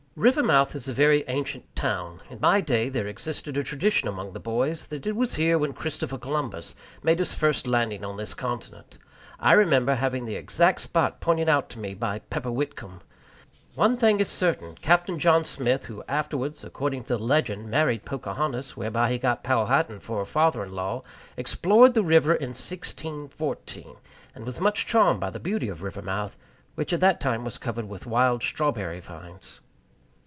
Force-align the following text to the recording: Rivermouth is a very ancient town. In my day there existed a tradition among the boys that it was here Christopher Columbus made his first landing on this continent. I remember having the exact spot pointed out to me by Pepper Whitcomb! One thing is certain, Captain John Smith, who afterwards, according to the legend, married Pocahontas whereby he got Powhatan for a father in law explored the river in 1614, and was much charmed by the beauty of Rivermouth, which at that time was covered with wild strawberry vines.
Rivermouth 0.17 0.75
is 0.75 0.89
a 0.89 0.93
very 0.93 1.23
ancient 1.29 1.73
town. 1.73 2.19
In 2.29 2.41
my 2.41 2.59
day 2.59 2.89
there 2.89 3.07
existed 3.07 3.55
a 3.55 3.63
tradition 3.63 4.09
among 4.09 4.33
the 4.33 4.41
boys 4.41 4.87
that 4.87 5.07
it 5.07 5.15
was 5.15 5.35
here 5.35 5.57
Christopher 5.71 6.17
Columbus 6.17 6.75
made 7.01 7.19
his 7.19 7.33
first 7.33 7.65
landing 7.65 8.03
on 8.03 8.17
this 8.17 8.33
continent. 8.33 8.97
I 9.39 9.53
remember 9.53 9.95
having 9.95 10.25
the 10.25 10.35
exact 10.35 10.81
spot 10.81 11.21
pointed 11.21 11.47
out 11.47 11.69
to 11.69 11.79
me 11.79 11.93
by 11.93 12.19
Pepper 12.19 12.51
Whitcomb! 12.51 12.99
One 13.75 13.95
thing 13.95 14.19
is 14.19 14.27
certain, 14.27 14.75
Captain 14.75 15.17
John 15.17 15.45
Smith, 15.45 15.85
who 15.85 16.03
afterwards, 16.09 16.61
according 16.65 17.03
to 17.03 17.15
the 17.15 17.23
legend, 17.23 17.71
married 17.71 18.03
Pocahontas 18.03 18.75
whereby 18.75 19.13
he 19.13 19.17
got 19.17 19.45
Powhatan 19.45 20.01
for 20.01 20.21
a 20.21 20.25
father 20.25 20.61
in 20.61 20.73
law 20.73 21.03
explored 21.37 21.93
the 21.93 22.03
river 22.03 22.33
in 22.35 22.49
1614, 22.49 23.95
and 24.35 24.45
was 24.45 24.59
much 24.59 24.85
charmed 24.85 25.21
by 25.21 25.29
the 25.29 25.39
beauty 25.39 25.69
of 25.69 25.81
Rivermouth, 25.81 26.35
which 26.75 26.91
at 26.91 26.99
that 26.99 27.21
time 27.21 27.45
was 27.45 27.57
covered 27.57 27.87
with 27.87 28.05
wild 28.05 28.43
strawberry 28.43 28.99
vines. 28.99 29.61